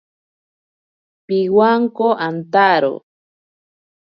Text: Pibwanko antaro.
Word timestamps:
Pibwanko 1.25 2.07
antaro. 2.27 2.93